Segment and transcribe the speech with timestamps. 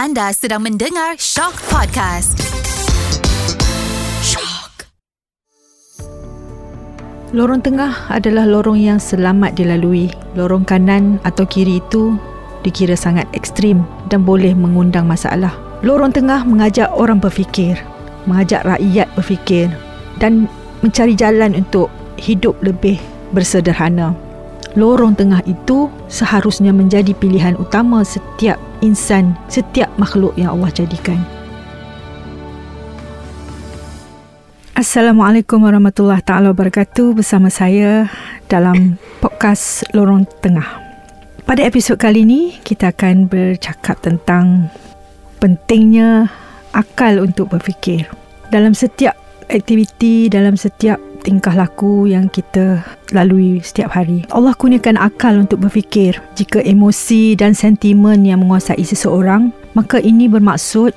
[0.00, 2.32] Anda sedang mendengar Shock Podcast.
[4.24, 4.88] Shock.
[7.36, 10.08] Lorong tengah adalah lorong yang selamat dilalui.
[10.32, 12.16] Lorong kanan atau kiri itu
[12.64, 15.52] dikira sangat ekstrim dan boleh mengundang masalah.
[15.84, 17.76] Lorong tengah mengajak orang berfikir,
[18.24, 19.68] mengajak rakyat berfikir
[20.16, 20.48] dan
[20.80, 22.96] mencari jalan untuk hidup lebih
[23.36, 24.16] bersederhana.
[24.80, 31.20] Lorong tengah itu seharusnya menjadi pilihan utama setiap insan, setiap makhluk yang Allah jadikan.
[34.76, 38.08] Assalamualaikum warahmatullahi taala wabarakatuh bersama saya
[38.48, 40.80] dalam podcast Lorong Tengah.
[41.44, 44.72] Pada episod kali ini kita akan bercakap tentang
[45.36, 46.32] pentingnya
[46.72, 48.08] akal untuk berfikir.
[48.48, 49.18] Dalam setiap
[49.52, 54.24] aktiviti, dalam setiap tingkah laku yang kita lalui setiap hari.
[54.32, 56.18] Allah kurniakan akal untuk berfikir.
[56.34, 60.96] Jika emosi dan sentimen yang menguasai seseorang, maka ini bermaksud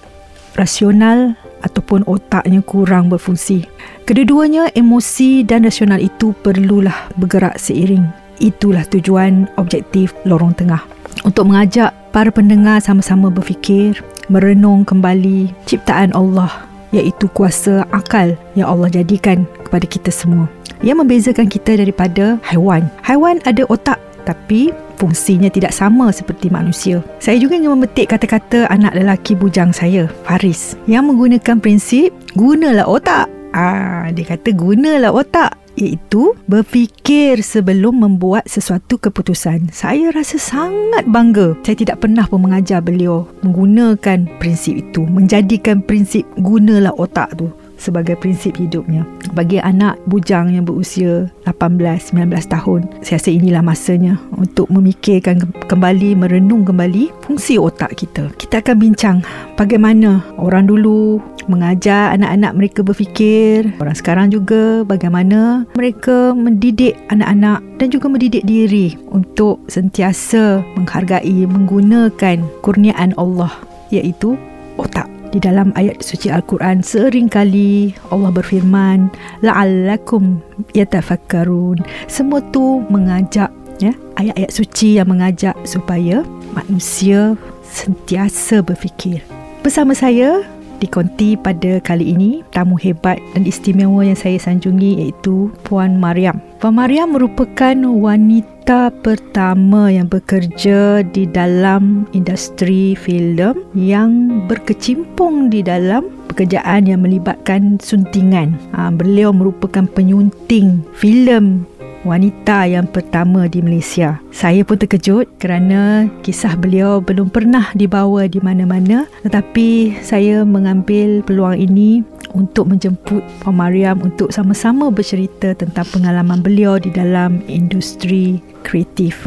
[0.56, 3.66] rasional ataupun otaknya kurang berfungsi.
[4.04, 8.04] Kedua-duanya emosi dan rasional itu perlulah bergerak seiring.
[8.44, 10.84] Itulah tujuan objektif lorong tengah.
[11.24, 18.88] Untuk mengajak para pendengar sama-sama berfikir, merenung kembali ciptaan Allah iaitu kuasa akal yang Allah
[18.94, 20.46] jadikan kepada kita semua.
[20.86, 22.88] Yang membezakan kita daripada haiwan.
[23.02, 27.04] Haiwan ada otak tapi fungsinya tidak sama seperti manusia.
[27.20, 33.28] Saya juga ingin memetik kata-kata anak lelaki bujang saya, Faris, yang menggunakan prinsip gunalah otak.
[33.52, 39.70] Ah, dia kata gunalah otak iaitu berfikir sebelum membuat sesuatu keputusan.
[39.76, 41.60] Saya rasa sangat bangga.
[41.68, 47.52] Saya tidak pernah pun mengajar beliau menggunakan prinsip itu, menjadikan prinsip gunalah otak tu
[47.84, 49.04] sebagai prinsip hidupnya.
[49.36, 56.64] Bagi anak bujang yang berusia 18-19 tahun, saya rasa inilah masanya untuk memikirkan kembali, merenung
[56.64, 58.32] kembali fungsi otak kita.
[58.40, 59.18] Kita akan bincang
[59.60, 61.20] bagaimana orang dulu
[61.52, 68.96] mengajar anak-anak mereka berfikir, orang sekarang juga bagaimana mereka mendidik anak-anak dan juga mendidik diri
[69.12, 73.52] untuk sentiasa menghargai, menggunakan kurniaan Allah
[73.92, 74.40] iaitu
[74.80, 79.10] otak di dalam ayat suci Al-Quran sering kali Allah berfirman
[79.42, 80.38] la'allakum
[80.78, 81.82] yatafakkarun.
[82.06, 83.50] Semua tu mengajak
[83.82, 86.22] ya ayat-ayat suci yang mengajak supaya
[86.54, 87.34] manusia
[87.66, 89.26] sentiasa berfikir.
[89.66, 90.46] Bersama saya
[90.84, 96.44] di konti pada kali ini tamu hebat dan istimewa yang saya sanjungi iaitu Puan Mariam.
[96.60, 106.12] Puan Mariam merupakan wanita pertama yang bekerja di dalam industri filem yang berkecimpung di dalam
[106.28, 108.60] pekerjaan yang melibatkan suntingan.
[108.76, 111.64] Ha, beliau merupakan penyunting filem
[112.04, 114.20] wanita yang pertama di Malaysia.
[114.30, 121.58] Saya pun terkejut kerana kisah beliau belum pernah dibawa di mana-mana tetapi saya mengambil peluang
[121.58, 122.04] ini
[122.36, 129.26] untuk menjemput Puan Mariam untuk sama-sama bercerita tentang pengalaman beliau di dalam industri kreatif.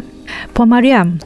[0.53, 1.17] Puan Mariam.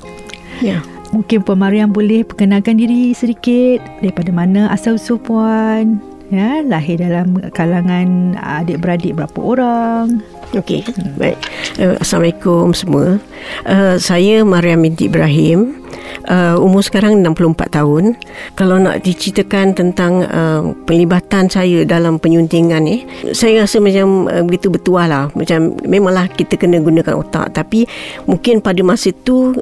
[0.63, 0.79] Ya.
[1.11, 6.10] Mungkin Puan Mariam boleh perkenalkan diri sedikit daripada mana asal usul Puan?
[6.31, 10.23] Ya, lahir dalam kalangan adik-beradik berapa orang?
[10.55, 11.19] Okey, hmm.
[11.19, 11.35] baik.
[11.75, 13.19] Uh, Assalamualaikum semua.
[13.67, 15.80] Uh, saya Mariam binti Ibrahim.
[16.29, 18.15] Uh, umur sekarang 64 tahun.
[18.53, 23.03] Kalau nak diceritakan tentang uh, pelibatan saya dalam penyuntingan ni,
[23.33, 25.23] saya rasa macam uh, begitu bertuah lah.
[25.33, 27.57] Macam memanglah kita kena gunakan otak.
[27.57, 27.89] Tapi
[28.29, 29.55] mungkin pada masa tu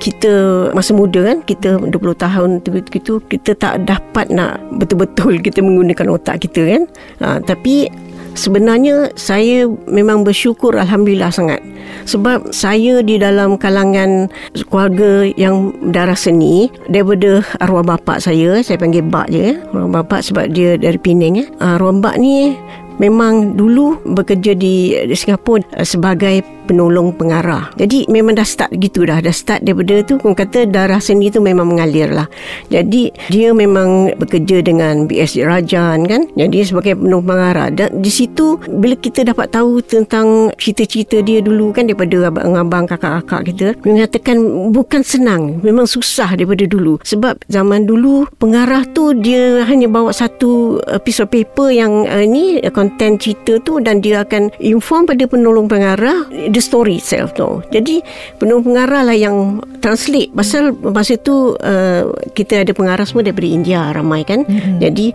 [0.00, 6.06] kita masa muda kan, kita 20 tahun tu kita tak dapat nak betul-betul kita menggunakan
[6.10, 6.82] otak kita kan.
[7.22, 7.88] Uh, tapi
[8.34, 11.60] sebenarnya saya memang bersyukur alhamdulillah sangat.
[12.06, 14.30] Sebab saya di dalam kalangan
[14.70, 20.50] keluarga yang darah seni daripada arwah bapa saya saya panggil bak je arwah bapa sebab
[20.50, 21.48] dia dari Penang eh.
[21.60, 22.56] Arwah bak ni
[23.00, 27.74] memang dulu bekerja di, di Singapura sebagai penolong pengarah.
[27.74, 29.18] Jadi memang dah start gitu dah.
[29.18, 32.30] Dah start daripada tu orang kata darah seni tu memang mengalir lah.
[32.70, 36.30] Jadi dia memang bekerja dengan BS Rajan kan.
[36.38, 37.68] Jadi sebagai penolong pengarah.
[37.74, 43.42] Dan di situ bila kita dapat tahu tentang cerita-cerita dia dulu kan daripada abang-abang kakak-kakak
[43.50, 43.66] kita.
[43.82, 45.58] Mengatakan bukan senang.
[45.66, 47.02] Memang susah daripada dulu.
[47.02, 52.22] Sebab zaman dulu pengarah tu dia hanya bawa satu uh, piece of paper yang uh,
[52.22, 56.28] ni konten cerita tu dan dia akan inform pada penolong pengarah
[56.60, 57.64] the story itself tu.
[57.72, 58.04] Jadi
[58.36, 63.88] penulis pengarah lah yang translate pasal masa tu uh, kita ada pengarah semua daripada India
[63.96, 64.44] ramai kan.
[64.44, 64.76] Mm-hmm.
[64.84, 65.06] Jadi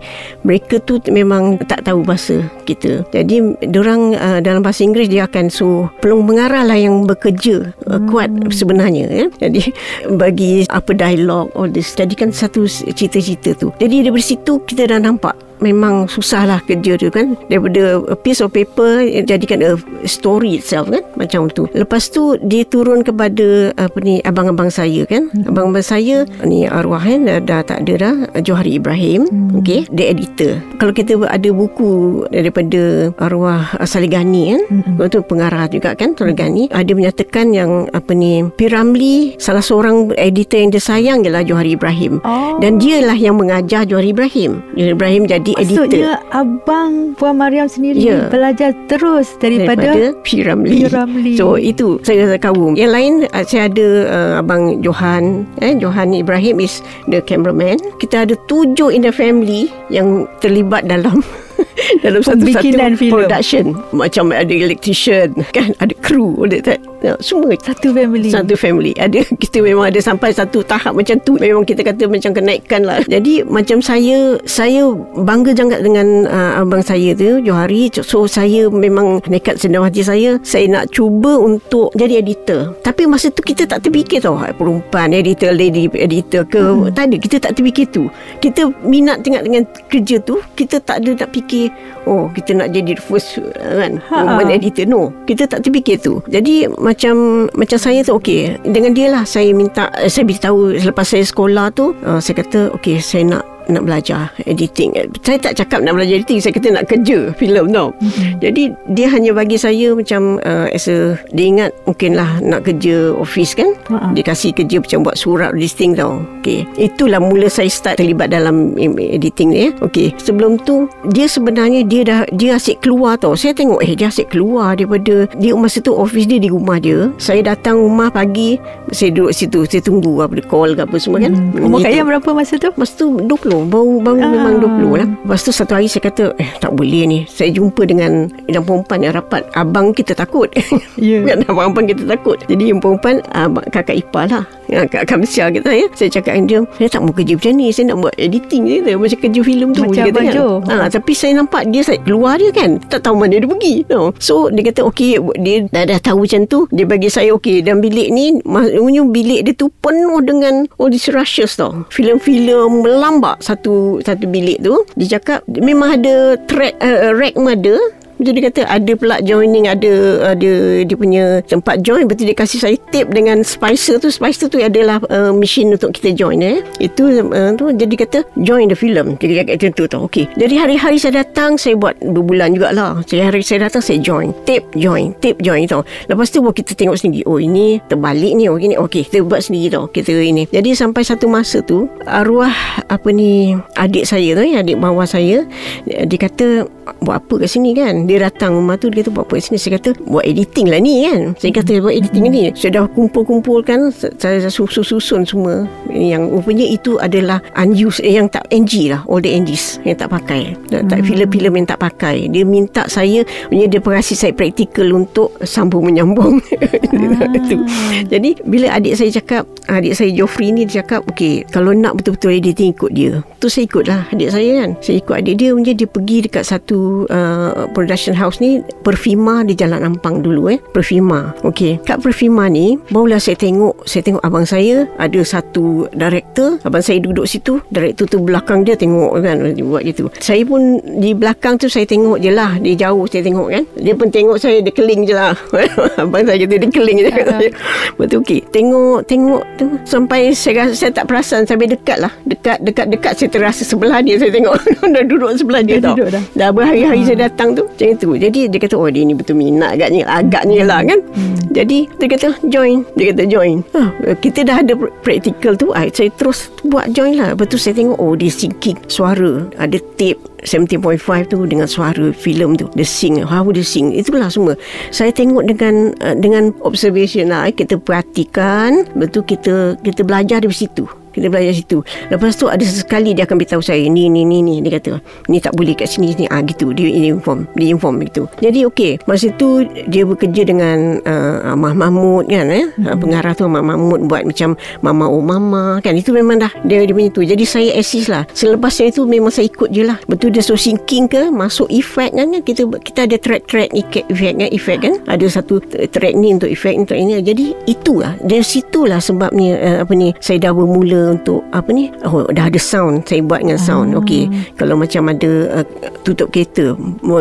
[0.42, 3.06] mereka tu memang tak tahu bahasa kita.
[3.14, 8.02] Jadi orang uh, dalam bahasa Inggeris dia akan so pelung pengarah lah yang bekerja uh,
[8.10, 9.26] kuat sebenarnya ya.
[9.46, 9.70] Jadi
[10.18, 13.70] bagi apa dialog all this jadikan satu cerita-cerita tu.
[13.78, 17.34] Jadi dari situ kita dah nampak memang susah lah kerja tu kan?
[17.50, 19.72] Daripada a piece of paper jadikan a
[20.06, 21.02] story itself kan?
[21.18, 21.66] Macam tu.
[21.74, 25.28] Lepas tu dia turun kepada apa ni abang-abang saya kan?
[25.34, 25.50] Hmm.
[25.50, 27.26] abang-abang saya ni arwah kan?
[27.26, 28.14] Dah, dah tak ada dah.
[28.44, 29.58] Johari Ibrahim hmm.
[29.58, 30.62] okay dia editor.
[30.78, 34.62] Kalau kita ada buku daripada arwah Salih Ghani kan?
[34.70, 35.08] Hmm.
[35.10, 36.14] tu pengarah juga kan?
[36.14, 41.42] Salih Ghani ada menyatakan yang apa ni Piramli salah seorang editor yang dia sayang ialah
[41.42, 42.18] Johari Ibrahim.
[42.26, 42.58] Oh.
[42.60, 44.60] dan dia lah yang mengajar Johari Ibrahim.
[44.76, 45.88] Johari Ibrahim jadi editor.
[45.88, 48.28] Maksudnya abang Puan Mariam sendiri yeah.
[48.28, 50.44] belajar terus daripada, daripada P.
[50.44, 50.70] Ramli.
[50.70, 50.92] P.
[50.92, 51.32] Ramli.
[51.36, 52.76] So itu saya rasa kagum.
[52.76, 57.80] Yang lain uh, saya ada uh, abang Johan, eh Johan Ibrahim is the cameraman.
[57.98, 61.24] Kita ada tujuh in the family yang terlibat dalam
[62.04, 63.76] dalam satu-satu production.
[63.94, 65.72] Macam ada electrician kan?
[65.78, 66.80] Ada crew ada tak?
[67.22, 67.54] Semua.
[67.62, 68.30] Satu family.
[68.32, 68.92] Satu family.
[68.98, 71.38] Ada kita memang ada sampai satu tahap macam tu.
[71.38, 73.04] Memang kita kata macam kenaikan lah.
[73.06, 74.90] Jadi macam saya saya
[75.22, 77.92] bangga jangan dengan uh, abang saya tu Johari.
[78.02, 80.40] So saya memang nekat senang hati saya.
[80.42, 82.74] Saya nak cuba untuk jadi editor.
[82.82, 84.40] Tapi masa tu kita tak terfikir tau.
[84.56, 86.58] Perempuan editor lady editor ke?
[86.58, 86.90] Hmm.
[86.90, 87.16] tak ada.
[87.20, 88.10] Kita tak terfikir tu.
[88.42, 90.42] Kita minat tengok dengan kerja tu.
[90.58, 91.70] Kita tak ada tak fikir
[92.06, 93.98] oh kita nak jadi first kan?
[94.12, 94.16] Ha.
[94.22, 94.86] woman editor.
[94.86, 96.22] No kita tak terfikir tu.
[96.30, 98.62] Jadi macam macam saya tu okey.
[98.66, 102.74] Dengan dia lah saya minta eh, saya beritahu selepas saya sekolah tu uh, saya kata
[102.78, 104.94] okey saya nak nak belajar editing.
[105.22, 107.90] Saya tak cakap nak belajar editing, saya kata nak kerja filem tau.
[107.98, 108.30] Mm-hmm.
[108.42, 108.62] Jadi
[108.94, 113.74] dia hanya bagi saya macam uh, as a, dia ingat mungkinlah nak kerja office kan.
[113.90, 114.12] Uh-huh.
[114.14, 116.22] Dia kasih kerja macam buat surat listing tau.
[116.40, 116.66] Okay.
[116.78, 119.58] Itulah mula saya start terlibat dalam editing ni.
[119.68, 119.72] Eh.
[119.82, 120.14] Okay.
[120.20, 123.34] Sebelum tu dia sebenarnya dia dah dia asyik keluar tau.
[123.34, 127.10] Saya tengok eh dia asyik keluar daripada dia masa tu office dia di rumah dia.
[127.18, 128.60] Saya datang rumah pagi,
[128.92, 131.32] saya duduk situ, saya tunggu apa call ke apa semua kan.
[131.34, 131.66] Hmm.
[131.66, 132.70] Umur kaya berapa masa tu?
[132.76, 134.28] Masa tu 20 baru baru ah.
[134.28, 135.08] memang 20 lah.
[135.08, 137.18] Lepas tu satu hari saya kata eh tak boleh ni.
[137.24, 139.48] Saya jumpa dengan yang perempuan yang rapat.
[139.56, 140.52] Abang kita takut.
[141.00, 141.24] Ya.
[141.24, 141.40] Yeah.
[141.50, 142.40] abang-abang kita takut.
[142.50, 144.44] Jadi yang perempuan uh, kakak ipar lah.
[144.68, 145.86] Kakak Kamsia kita ya.
[145.94, 147.66] Saya cakap dengan dia, saya tak mau kerja macam ni.
[147.70, 148.76] Saya nak buat editing je.
[148.96, 149.82] Macam kerja filem tu.
[149.86, 150.36] Macam Abang kan.
[150.66, 152.78] Ha, tapi saya nampak dia saya keluar dia kan.
[152.86, 153.74] Tak tahu mana dia pergi.
[153.90, 154.10] No.
[154.18, 155.18] So dia kata okey.
[155.42, 156.58] Dia dah, dah tahu macam tu.
[156.74, 157.62] Dia bagi saya okey.
[157.66, 161.86] Dan bilik ni, maksudnya bilik dia tu penuh dengan all these rushes tau.
[161.90, 167.76] Filem-filem melambak satu satu bilik tu dia cakap memang ada track uh, rack ada
[168.16, 169.92] Betul dia kata ada pula joining ada
[170.32, 170.52] ada
[170.82, 172.08] dia punya tempat join.
[172.08, 174.08] Betul dia kasih saya tape dengan spicer tu.
[174.08, 176.64] Spicer tu adalah uh, mesin untuk kita join eh.
[176.80, 177.72] Itu uh, tu.
[177.76, 179.20] Jadi kata join the film.
[179.20, 180.00] Jadi cakap macam tu tau.
[180.08, 180.24] Okey.
[180.36, 183.04] Jadi hari-hari saya datang saya buat berbulan jugalah.
[183.04, 184.32] Saya hari saya datang saya join.
[184.48, 185.12] Tape join.
[185.20, 185.84] Tape join tau.
[186.08, 187.24] Lepas tu kita tengok sendiri.
[187.28, 188.48] Oh ini terbalik ni.
[188.48, 188.80] Oh ini.
[188.80, 189.92] Okey kita buat sendiri tau.
[189.92, 190.48] Kita ini.
[190.48, 192.52] Jadi sampai satu masa tu arwah
[192.88, 195.44] apa ni adik saya tu adik bawah saya
[195.84, 196.64] dia kata
[197.02, 198.06] buat apa kat sini kan?
[198.06, 199.58] Dia datang rumah tu dia kata buat apa sini?
[199.58, 201.20] Saya kata buat editing lah ni kan?
[201.38, 202.42] Saya kata buat editing ni.
[202.54, 205.66] Saya dah kumpul-kumpulkan saya susun-susun semua.
[205.90, 210.10] Yang rupanya itu adalah unused eh, yang tak NG lah all the NGs yang tak
[210.14, 210.54] pakai.
[210.70, 211.06] Tak, tak hmm.
[211.06, 212.16] filem-filem yang tak pakai.
[212.30, 216.38] Dia minta saya punya dia perasi saya praktikal untuk sambung menyambung.
[217.36, 217.58] Itu.
[217.62, 218.02] Ah.
[218.06, 222.34] jadi bila adik saya cakap adik saya Joffrey ni dia cakap okay kalau nak betul-betul
[222.34, 223.20] editing ikut dia.
[223.42, 224.70] Tu saya ikut lah adik saya kan?
[224.80, 226.75] Saya ikut adik dia punya dia pergi dekat satu
[227.10, 230.58] uh, production house ni Perfima di Jalan Ampang dulu eh.
[230.72, 231.82] Perfima okey.
[231.82, 236.58] Kat Perfima ni barulah saya tengok saya tengok abang saya ada satu director.
[236.62, 240.08] Abang saya duduk situ director tu belakang dia tengok kan dia buat gitu.
[240.20, 242.58] Saya pun di belakang tu saya tengok je lah.
[242.62, 243.62] Dia jauh saya tengok kan.
[243.78, 245.34] Dia pun tengok saya dia keling je lah.
[246.02, 247.10] Abang saya kata dia keling je.
[247.10, 247.50] Saya
[247.98, 248.40] betul okey.
[248.50, 252.12] Tengok tengok tu sampai saya rasa saya tak perasan sampai dekat lah.
[252.24, 254.56] Dekat dekat dekat saya terasa sebelah dia saya tengok.
[254.96, 255.96] Dah duduk sebelah dia, dia tau.
[255.98, 256.24] dah.
[256.32, 257.06] dah berhari-hari hmm.
[257.06, 258.08] saya datang tu macam itu.
[258.18, 260.98] Jadi dia kata oh dia ni betul minat agaknya agaknya lah kan?
[261.14, 261.38] Hmm.
[261.54, 262.82] jadi dia kata join.
[262.98, 263.62] Dia kata join.
[263.78, 263.82] Ha,
[264.18, 264.74] kita dah ada
[265.06, 267.38] practical tu saya terus buat join lah.
[267.38, 269.46] Betul saya tengok oh dia syncing suara.
[269.62, 272.66] Ada tape 17.5 tu dengan suara filem tu.
[272.74, 273.94] The sing how the sing.
[273.94, 274.58] Itulah semua.
[274.90, 277.46] Saya tengok dengan uh, dengan observation lah.
[277.54, 278.90] Kita perhatikan.
[278.98, 281.80] Betul kita kita belajar dari situ Kita belajar situ.
[282.12, 284.60] Lepas tu ada sekali Dia akan beritahu saya Ni ni ni ni.
[284.60, 285.00] Dia kata
[285.32, 286.76] Ni tak boleh kat sini ni ah gitu.
[286.76, 288.28] Dia inform Dia inform gitu.
[288.44, 289.00] Jadi okey.
[289.08, 292.68] Masa tu Dia bekerja dengan uh, Ahmad Mahmud kan eh?
[292.68, 293.00] hmm.
[293.00, 295.96] Pengarah tu Ahmad Mahmud Buat macam Mama oh mama Kan.
[295.96, 297.24] Itu memang dah Dia, dia punya tu.
[297.24, 298.28] Jadi saya assist lah.
[298.36, 299.96] Selepasnya itu Memang saya ikut je lah.
[300.04, 304.48] Betul dia so sinking ke Masuk effect kan Kita kita ada track-track Effect kan?
[304.52, 304.94] Effect kan?
[305.08, 308.12] Ada satu track ni Untuk effect Untuk ini Jadi itulah.
[308.20, 312.58] Dari situlah sebabnya uh, Apa ni Saya dah bermula Untuk Apa ni Oh dah ada
[312.58, 314.00] sound Saya buat dengan sound hmm.
[314.02, 314.24] Okey.
[314.58, 315.64] Kalau macam ada uh,
[316.02, 316.74] Tutup kereta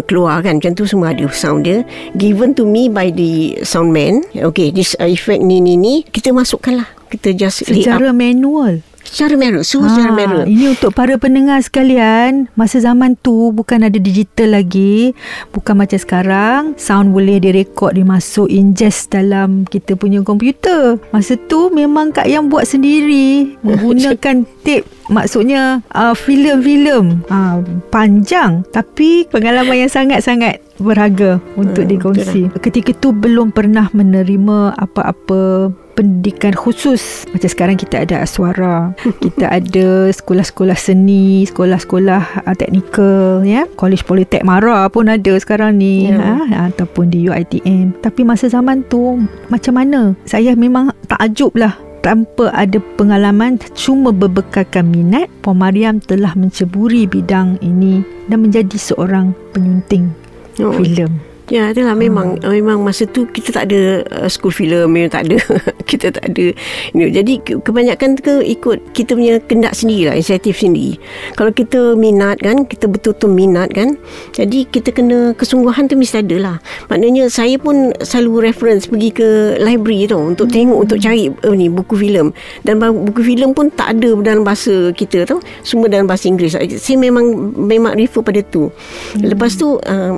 [0.10, 1.86] Keluar kan Macam tu semua ada sound dia.
[2.18, 6.34] Given to me By the sound man Okay This uh, effect ni ni ni Kita
[6.34, 11.16] masukkan lah Kita just Secara manual Secara manual Semua ha, secara manual Ini untuk para
[11.16, 12.50] pendengar sekalian.
[12.58, 15.14] Masa zaman tu Bukan ada digital lagi.
[15.54, 16.62] Bukan macam sekarang.
[16.76, 20.98] Sound boleh direkod Dimasuk ingest dalam Kita punya komputer.
[21.14, 23.54] Masa tu Memang Kak Yang buat sendiri.
[23.66, 27.62] Menggunakan tape Maksudnya uh, Filem-filem uh,
[27.94, 32.42] Panjang Tapi Pengalaman yang sangat-sangat Berharga Untuk hmm, dikongsi.
[32.60, 37.24] Ketika tu Belum pernah menerima Apa-apa pendidikan khusus.
[37.32, 38.92] Macam sekarang kita ada aswara
[39.26, 43.64] kita ada sekolah-sekolah seni sekolah-sekolah uh, teknikal ya.
[43.80, 46.44] College politek mara pun ada sekarang ni yeah.
[46.52, 50.14] ha, ataupun di UiTM tapi masa zaman tu macam mana?
[50.28, 57.58] Saya memang takjub lah tanpa ada pengalaman cuma berbekalkan minat Puan Mariam telah menceburi bidang
[57.66, 60.14] ini dan menjadi seorang penyunting
[60.62, 60.70] oh.
[60.78, 62.50] filem Ya itulah memang hmm.
[62.50, 65.38] memang masa tu kita tak ada uh, school film memang tak ada.
[65.90, 66.50] Kita tak ada.
[66.98, 70.98] You know, jadi kebanyakan ke ikut kita punya kendak sendiri lah inisiatif sendiri.
[71.38, 73.94] Kalau kita minat kan kita betul-betul minat kan
[74.34, 76.58] jadi kita kena kesungguhan tu mesti ada lah.
[76.90, 80.56] Maknanya saya pun selalu reference pergi ke library tu untuk hmm.
[80.58, 82.34] tengok untuk cari uh, ni buku filem.
[82.66, 86.58] Dan buku filem pun tak ada dalam bahasa kita tu semua dalam bahasa Inggeris.
[86.82, 88.74] Saya memang memang refer pada tu.
[89.14, 89.36] Hmm.
[89.36, 90.18] lepas tu uh,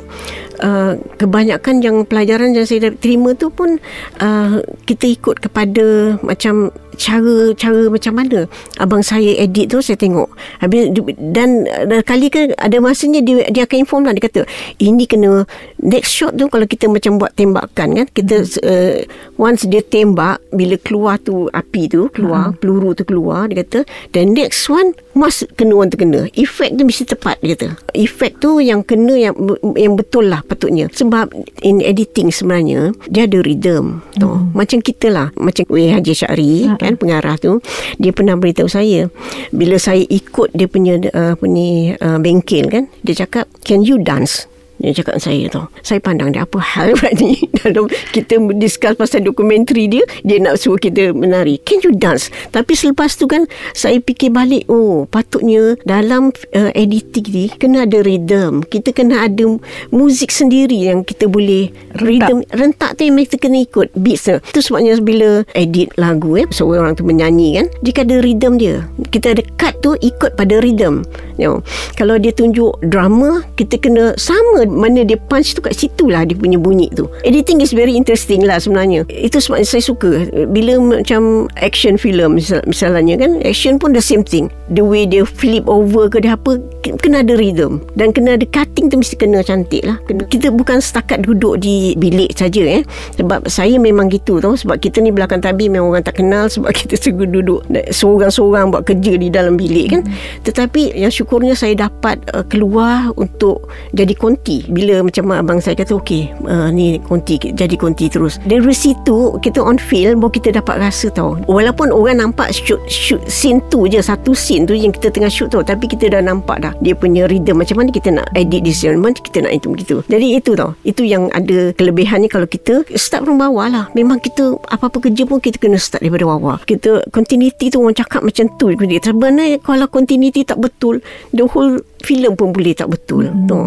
[0.58, 3.78] Uh, kebanyakan yang pelajaran yang saya terima tu pun
[4.18, 4.58] uh,
[4.90, 8.50] kita ikut kepada macam cara cara macam mana?
[8.82, 10.28] Abang saya edit tu saya tengok.
[10.60, 10.92] Habis
[11.32, 14.14] dan dan kali kan ada masanya dia dia akan inform lah.
[14.18, 14.42] Dia kata
[14.82, 15.46] ini kena
[15.78, 18.98] next shot tu kalau kita macam buat tembakan kan kita uh,
[19.38, 22.58] once dia tembak bila keluar tu api tu keluar uh-huh.
[22.58, 26.82] peluru tu keluar dia kata then next one must kena orang tu kena efek tu
[26.82, 27.68] mesti tepat dia kata.
[27.94, 29.34] Efek tu yang kena yang
[29.78, 30.90] yang betul lah patutnya.
[30.90, 31.30] Sebab
[31.62, 34.26] in editing sebenarnya dia ada rhythm tu.
[34.26, 34.50] Uh-huh.
[34.58, 35.30] macam kita lah.
[35.38, 37.60] Macam Wei Haji Syari uh-huh kan pengarah tu
[38.00, 39.12] dia pernah beritahu saya
[39.52, 44.00] bila saya ikut dia punya uh, apa ni uh, bengkel kan dia cakap can you
[44.00, 45.62] dance dia cakap dengan saya tu.
[45.82, 47.42] Saya pandang dia Apa hal ni?
[47.58, 51.58] Dalam kita discuss pasal dokumentari dia Dia nak suruh kita menari.
[51.66, 52.30] Can you dance?
[52.54, 58.06] Tapi selepas tu kan Saya fikir balik Oh patutnya Dalam uh, editing ni Kena ada
[58.06, 58.62] rhythm.
[58.70, 59.58] Kita kena ada
[59.90, 62.06] Muzik sendiri Yang kita boleh rentak.
[62.06, 63.88] Rhythm Rentak tu yang kita kena ikut.
[63.98, 64.38] Beats tu.
[64.38, 68.86] Itu sebabnya bila Edit lagu eh Seorang tu menyanyi kan Jika ada rhythm dia.
[69.10, 71.02] Kita ada cut tu Ikut pada rhythm
[71.38, 71.58] you know.
[71.98, 76.38] Kalau dia tunjuk drama Kita kena Sama mana dia punch tu kat situ lah dia
[76.38, 77.08] punya bunyi tu.
[77.24, 79.06] Editing is very interesting lah sebenarnya.
[79.08, 80.28] Itu sebab saya suka.
[80.50, 84.50] Bila macam action film misal, misalnya kan action pun the same thing.
[84.74, 87.84] The way dia flip over ke dia apa kena ada rhythm.
[87.94, 89.98] Dan kena ada cutting tu mesti kena cantik lah.
[90.08, 92.84] Kita bukan setakat duduk di bilik saja eh.
[93.20, 94.56] Sebab saya memang gitu tau.
[94.56, 96.48] Sebab kita ni belakang tabi memang orang tak kenal.
[96.48, 100.02] Sebab kita suka duduk seorang-seorang buat kerja di dalam bilik kan.
[100.44, 104.64] Tetapi yang syukurnya saya dapat uh, keluar untuk jadi konti.
[104.72, 108.40] Bila macam abang saya kata okey uh, ni konti jadi konti terus.
[108.48, 111.36] Dari situ kita on field baru kita dapat rasa tau.
[111.52, 115.52] Walaupun orang nampak shoot shoot scene tu je satu scene tu yang kita tengah shoot
[115.52, 118.72] tau tapi kita dah nampak dah dia punya rhythm macam mana kita nak edit di
[118.72, 120.00] scene mana kita nak itu begitu.
[120.08, 120.80] Jadi itu tau.
[120.88, 123.86] Itu yang ada kelebihannya kalau kita start from bawah lah.
[123.92, 126.64] Memang kita apa-apa kerja pun kita kena start daripada bawah.
[126.64, 128.72] Kita continuity tu orang cakap macam tu.
[128.80, 131.04] Sebenarnya kalau continuity tak betul
[131.34, 133.50] the whole filem pun boleh tak betul hmm.
[133.50, 133.60] tu.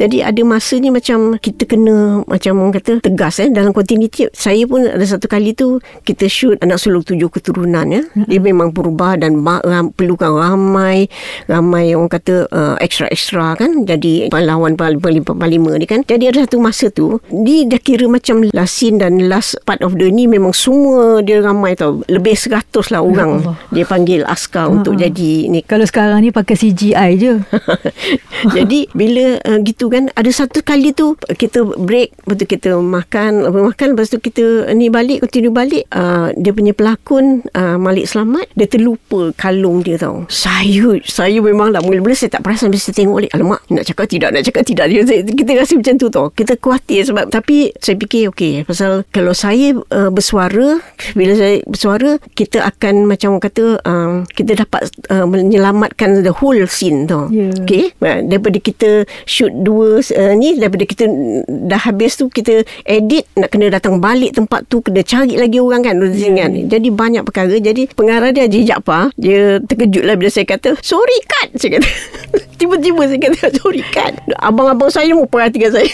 [0.00, 4.26] Jadi ada masanya macam kita kena macam orang kata tegas eh dalam continuity.
[4.32, 8.02] Saya pun ada satu kali tu kita shoot anak sulung tujuh keturunan ya.
[8.02, 8.26] Hmm.
[8.26, 11.06] Dia memang berubah dan ram, perlukan ramai
[11.46, 13.84] ramai orang kata uh, extra-extra kan.
[13.84, 16.02] Jadi pahlawan parlimen ni kan.
[16.02, 19.96] Jadi ada satu masa tu dia dah kira macam last scene dan last part of
[20.00, 22.00] the ni memang semua dia ramai tau.
[22.08, 23.44] Lebih seratus lah orang.
[23.70, 24.80] Ya dia panggil askar uh-huh.
[24.80, 25.60] untuk jadi ni.
[25.60, 27.34] Kalau sekarang ni pakai CGI je.
[28.56, 33.48] Jadi bila uh, gitu kan ada satu kali tu kita break lepas tu kita makan
[33.48, 38.46] makan lepas tu kita ni balik continue balik uh, dia punya pelakon uh, Malik Selamat
[38.52, 40.28] dia terlupa kalung dia tau.
[40.28, 44.06] Saya saya memang lah mula-mula saya tak perasan bila saya tengok balik alamak nak cakap
[44.10, 46.26] tidak nak cakap tidak dia kita rasa macam tu tau.
[46.30, 50.80] Kita khawatir sebab tapi saya fikir okey pasal kalau saya uh, bersuara
[51.16, 56.58] bila saya bersuara kita akan macam orang kata uh, kita dapat uh, menyelamatkan the whole
[56.66, 57.28] scene tau.
[57.30, 57.52] Yeah.
[57.64, 58.90] Okey uh, daripada kita
[59.24, 61.08] shoot dua uh, ni daripada kita
[61.48, 65.82] dah habis tu kita edit nak kena datang balik tempat tu kena cari lagi orang
[65.82, 66.46] kan yeah.
[66.46, 66.52] kan.
[66.68, 71.18] Jadi banyak perkara jadi pengarah dia Haji Jaafar dia terkejut lah bila saya kata sorry
[71.24, 71.88] cut saya kata
[72.60, 75.88] tiba-tiba saya kata sorry cut abang-abang saya mau perhatikan saya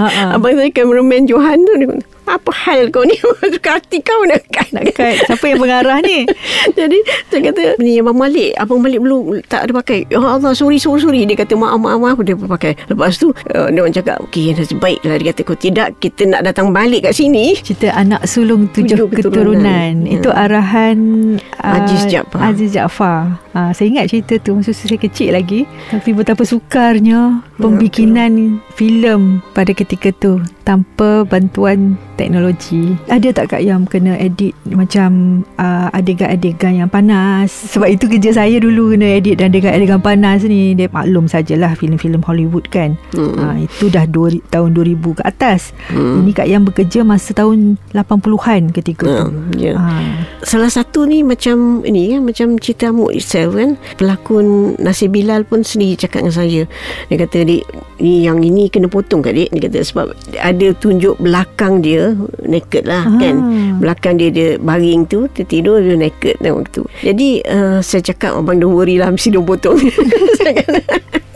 [0.00, 0.24] Ha-ha.
[0.40, 3.16] abang saya cameraman Johan tu dia kata, apa hal kau ni
[3.54, 5.14] suka hati kau nak cut Nak cut.
[5.28, 6.24] Siapa yang pengarah ni?
[6.78, 6.98] jadi
[7.28, 11.04] saya kata ni Abang Malik Abang Malik belum tak ada pakai Ya Allah sorry sorry
[11.04, 14.56] sorry Dia kata maaf maaf maaf Dia pakai Lepas tu uh, Dia orang cakap Okay
[14.80, 18.96] baiklah Dia kata kalau tidak Kita nak datang balik kat sini Cerita anak sulung tujuh,
[18.96, 19.60] Tujuh keturunan.
[19.60, 19.92] keturunan.
[20.08, 20.18] Ya.
[20.18, 20.98] Itu arahan
[21.62, 22.40] Aziz Jaafar.
[22.42, 23.38] Aziz Jaafar.
[23.52, 25.68] Ha, saya ingat cerita tu masa saya kecil lagi.
[25.92, 32.96] Tapi betapa sukarnya pembikinan filem pada ketika tu tanpa bantuan teknologi.
[33.12, 37.52] Ada tak Kak Yam kena edit macam uh, adegan-adegan yang panas?
[37.76, 40.72] Sebab itu kerja saya dulu kena edit dan adegan-adegan panas ni.
[40.72, 42.96] Dia maklum sajalah filem-filem Hollywood kan.
[43.12, 43.36] Hmm.
[43.36, 45.76] Ha, itu dah dua, tahun 2000 ke atas.
[45.92, 46.24] Hmm.
[46.24, 49.28] Ini Kak Yam bekerja masa tahun 80-an ketika tu.
[49.28, 49.74] Hmm, ya.
[49.76, 49.90] Ha.
[50.46, 55.64] Salah satu ni macam ni kan macam cerita Muk itself kan pelakon Nasir Bilal pun
[55.64, 56.62] sendiri cakap dengan saya
[57.08, 57.64] dia kata dik
[58.02, 60.06] ni yang ini kena potong kat dik dia kata sebab
[60.52, 63.18] ada tunjuk belakang dia naked lah Ah.
[63.18, 63.34] kan
[63.78, 68.34] belakang dia dia baring tu dia tidur dia naked tengok tu jadi uh, saya cakap
[68.34, 69.76] abang don't worry lah mesti dia potong
[70.38, 70.80] saya kata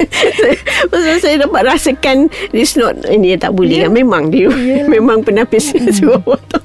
[1.18, 2.16] saya, dapat rasakan
[2.50, 3.82] it's not ini tak boleh Ya.
[3.82, 3.90] yeah.
[3.90, 4.48] memang dia
[4.88, 5.90] memang penapis Hmm.
[5.90, 6.62] suruh potong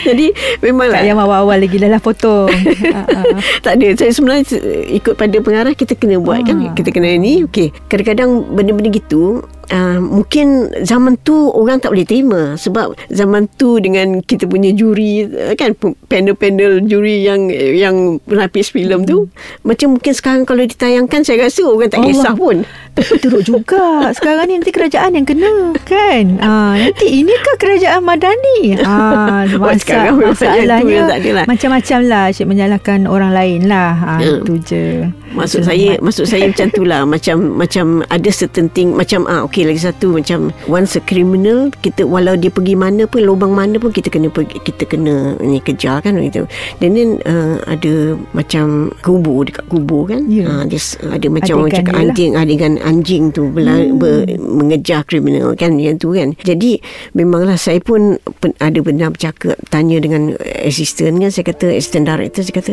[0.00, 2.48] jadi memanglah Kak Yam awal-awal lagi dah lah potong.
[2.88, 3.20] ha, ha.
[3.60, 6.72] tak ada saya sebenarnya se- ikut pada pengarah kita kena buat kan Ah.
[6.72, 12.56] kita kena ni okey kadang-kadang benda-benda gitu Uh, mungkin zaman tu orang tak boleh terima
[12.56, 15.76] sebab zaman tu dengan kita punya juri uh, kan
[16.08, 19.28] panel-panel juri yang yang penapis filem tu
[19.62, 22.08] macam mungkin sekarang kalau ditayangkan saya rasa orang tak Allah.
[22.16, 22.56] kisah pun
[22.98, 23.86] Tapi teruk juga.
[24.18, 26.24] Sekarang ni nanti kerajaan yang kena kan.
[26.42, 28.74] Ha, nanti inikah kerajaan Madani?
[28.88, 31.44] Oh, masa, sekarang masalahnya lah.
[31.46, 32.22] macam-macam lah.
[32.34, 33.94] Asyik menyalahkan orang lain lah.
[33.94, 34.42] Ha, Ya.
[34.42, 35.06] Itu je.
[35.30, 39.57] Maksud saya maksud saya macam tu lah macam macam ada certain thing macam ah okey
[39.66, 43.90] lagi satu macam once a criminal kita walau dia pergi mana pun lubang mana pun
[43.90, 46.44] kita kena pergi, kita kena ni kejar kan gitu.
[46.78, 50.26] Dan then uh, ada macam kubur dekat kubur kan.
[50.28, 50.46] Ya.
[50.46, 52.02] Ah, dia s- ada macam orang cakap lah.
[52.10, 53.98] anjing adegan anjing tu bela, hmm.
[53.98, 56.36] ber, mengejar kriminal kan yang tu kan.
[56.44, 56.78] Jadi
[57.16, 62.42] memanglah saya pun pen, ada benar bercakap tanya dengan assistant kan saya kata assistant director
[62.44, 62.72] saya kata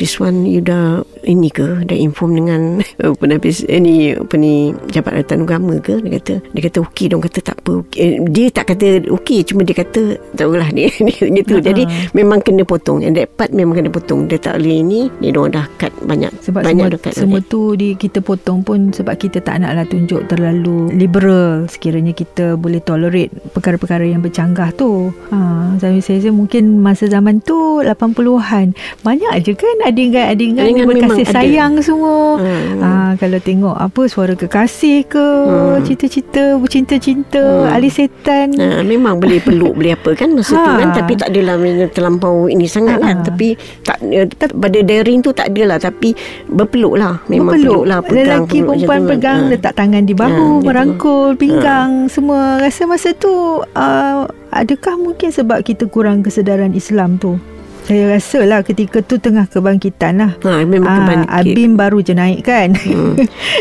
[0.00, 2.60] this one you dah ini ke dah inform dengan
[3.04, 7.20] uh, penapis eh, ni apa ni Jabatan Agama ke dia kata dia kata okey dong
[7.20, 7.98] kata tak apa okay.
[8.00, 10.88] Eh, dia tak kata okey cuma dia kata tak apalah ni
[11.36, 11.66] gitu Ha-ha.
[11.66, 11.82] jadi
[12.12, 15.50] memang kena potong and that part memang kena potong dia tak boleh ni dia dong
[15.50, 19.14] dah cut banyak Sebab banyak semua, dah cut semua tu di kita potong pun sebab
[19.14, 25.10] kita tak naklah tunjuk terlalu liberal sekiranya kita boleh tolerate perkara-perkara yang bercanggah tu.
[25.28, 25.38] Ha,
[25.76, 31.34] saya saya mungkin masa zaman tu 80-an banyak je kan adegan-adegan Adegan berkasih memang ada.
[31.34, 32.18] sayang semua.
[32.36, 32.78] Hmm.
[32.78, 35.82] Ha, kalau tengok apa suara kekasih ke, Hmm.
[36.14, 37.74] Cerita-cerita bercinta-cinta, Hmm.
[37.74, 38.54] ali setan.
[38.54, 40.78] Ha, memang boleh peluk boleh apa kan masa tu Ha.
[40.78, 41.54] kan tapi tak adalah
[41.90, 43.04] terlampau ini sangat Ha.
[43.04, 43.48] kan tapi
[43.82, 46.14] tak eh, pada daring tu tak adalah tapi
[46.46, 49.10] berpeluk lah memang peluk lah pegang Lelaki peluk perempuan tu kan.
[49.10, 49.50] pegang Ha.
[49.50, 52.56] letak tangan di bahu, Ha, merangkul, pinggang semua.
[52.56, 53.32] Rasa masa tu
[53.64, 57.34] uh, adakah mungkin sebab kita kurang kesedaran Islam tu?
[57.84, 60.32] Saya rasa lah ketika tu tengah kebangkitan lah.
[60.40, 61.52] Ha, memang Ah, kebangkit.
[61.52, 62.72] Abim baru je naik kan.
[62.74, 63.12] Hmm.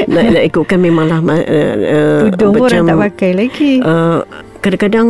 [0.07, 3.71] nak, nak ikutkan memanglah uh, uh, Tudung pun orang tak pakai lagi.
[3.83, 4.23] uh,
[4.59, 5.07] kadang-kadang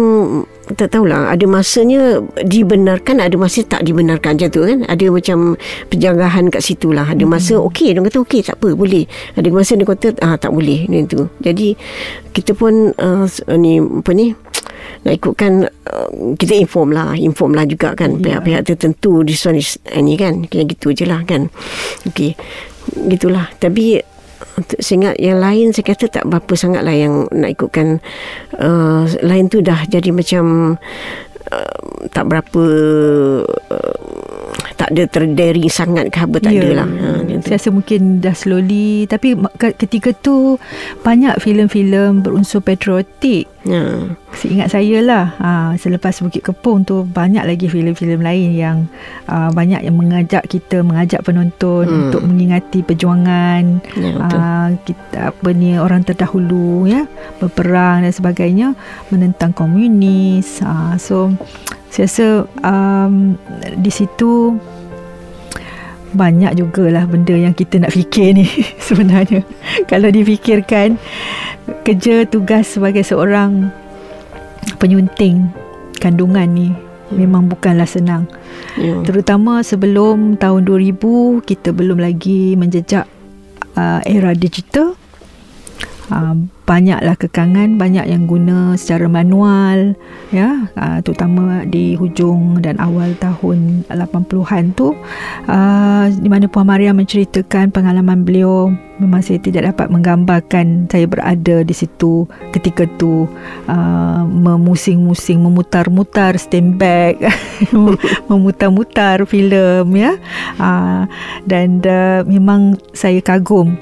[0.73, 5.37] tak tahulah ada masanya dibenarkan ada masa tak dibenarkan macam tu kan ada macam
[5.91, 7.67] penjanggahan kat situ lah ada masa Hmm.
[7.67, 11.05] okey dia kata okey tak apa boleh ada masa dia kata ah tak boleh ni
[11.05, 11.77] tu jadi
[12.31, 14.33] kita pun uh, ni apa ni
[15.03, 18.39] nak ikutkan uh, kita inform lah inform lah juga kan Ya.
[18.39, 21.51] pihak-pihak tertentu this one is uh, ni kan kayak gitu je lah kan
[22.07, 22.33] okey
[23.09, 23.99] gitulah tapi
[24.53, 28.03] untuk saya ingat yang lain saya kata tak berapa sangat lah yang nak ikutkan
[28.59, 30.75] uh, lain tu dah jadi macam
[31.49, 31.79] uh,
[32.11, 32.63] tak berapa
[33.47, 33.95] uh,
[34.75, 36.59] tak ada terdiri sangat ke apa tak Ya.
[36.59, 36.89] ada lah.
[36.89, 37.47] Ha, macam tu.
[37.49, 39.33] Saya rasa mungkin dah slowly Tapi
[39.75, 40.61] ketika tu
[41.01, 44.11] Banyak filem-filem berunsur patriotik Ha.
[44.35, 48.77] Seingat saya lah ha, Selepas Bukit Kepung tu Banyak lagi filem-filem lain yang
[49.25, 52.11] uh, Banyak yang mengajak kita Mengajak penonton Hmm.
[52.11, 54.35] Untuk mengingati perjuangan Ya, betul.
[54.35, 57.07] uh, kita apa ni orang terdahulu ya
[57.39, 58.67] berperang dan sebagainya
[59.07, 61.31] menentang komunis uh, so
[61.87, 62.27] saya rasa
[62.59, 63.39] um,
[63.77, 64.59] di situ
[66.13, 68.45] banyak jugalah benda yang kita nak fikir ni
[68.87, 69.41] sebenarnya
[69.89, 70.97] kalau difikirkan
[71.83, 73.69] kerja tugas sebagai seorang
[74.77, 75.49] penyunting
[75.99, 76.69] kandungan ni
[77.13, 78.25] memang bukanlah senang
[78.73, 78.97] Ya.
[79.05, 83.05] Terutama sebelum tahun 2000 kita belum lagi menjejak
[83.77, 84.97] uh, era digital.
[86.11, 86.35] Uh,
[86.67, 89.95] banyaklah kekangan, banyak yang guna secara manual
[90.35, 94.95] ya, uh, terutama di hujung dan awal tahun 80-an tu.
[95.47, 101.63] Uh, di mana Puan Maria menceritakan pengalaman beliau memang saya tidak dapat menggambarkan saya berada
[101.63, 103.27] di situ ketika tu.
[103.67, 107.19] Uh, memusing-musing memutar-mutar stand back
[108.31, 110.19] memutar-mutar filem ya.
[110.59, 111.07] Uh,
[111.47, 113.75] dan uh, memang saya kagum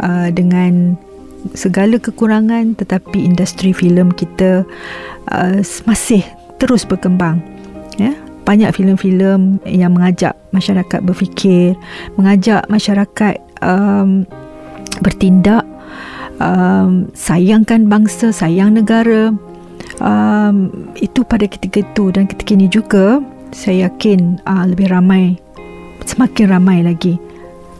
[0.00, 0.96] uh, dengan
[1.54, 4.66] segala kekurangan tetapi industri filem kita
[5.30, 6.22] uh, masih
[6.58, 7.42] terus berkembang
[7.96, 8.14] ya.
[8.48, 11.76] Banyak filem-filem yang mengajak masyarakat berfikir
[12.16, 14.24] mengajak masyarakat um,
[15.04, 15.68] bertindak
[16.40, 19.36] um, sayangkan bangsa sayang negara
[20.00, 23.20] um, itu pada ketika itu dan ketika ini juga
[23.52, 25.36] saya yakin uh, lebih ramai
[26.08, 27.20] semakin ramai lagi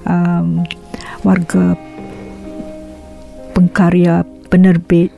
[0.04, 0.64] um,
[1.24, 1.76] warga
[3.58, 5.10] pengkarya penerbit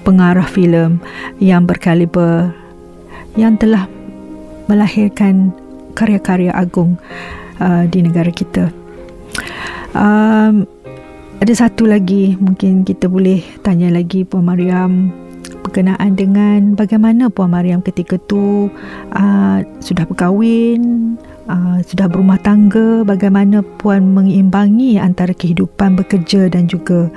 [0.00, 0.96] pengarah filem
[1.44, 2.48] yang berkaliber
[3.36, 3.84] yang telah
[4.64, 5.52] melahirkan
[5.92, 6.96] karya-karya agung
[7.60, 8.72] uh, di negara kita.
[9.92, 10.64] Um,
[11.44, 15.12] ada satu lagi mungkin kita boleh tanya lagi Puan Mariam
[15.60, 18.72] berkenaan dengan bagaimana Puan Mariam ketika tu
[19.12, 21.14] uh, sudah berkahwin
[21.48, 27.08] uh, sudah berumah tangga bagaimana Puan mengimbangi antara kehidupan bekerja dan juga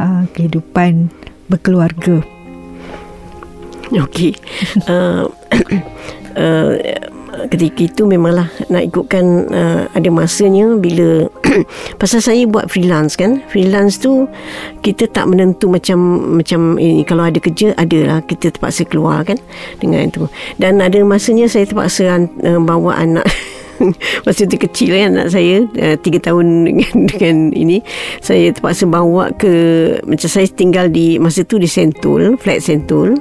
[0.00, 1.08] uh, kehidupan
[1.48, 2.20] berkeluarga
[3.90, 4.38] Okey.
[4.86, 5.26] Uh,
[7.50, 11.26] ketika itu memanglah nak ikutkan uh, ada masanya bila
[12.00, 13.42] pasal saya buat freelance kan.
[13.50, 14.30] Freelance tu
[14.86, 15.98] kita tak menentu macam
[16.38, 19.42] macam ini kalau ada kerja adalah kita terpaksa keluar kan
[19.82, 20.30] dengan itu.
[20.62, 23.26] Dan ada masanya saya terpaksa uh, bawa anak
[24.26, 27.80] Masa tu kecil kan anak saya uh, Tiga tahun dengan, dengan ini.
[28.20, 29.52] Saya terpaksa bawa ke
[30.04, 33.16] Macam saya tinggal di Masa tu di Sentul Flat Sentul.